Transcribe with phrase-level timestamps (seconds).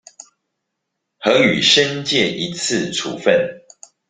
[1.19, 3.61] 核予申誡一次處分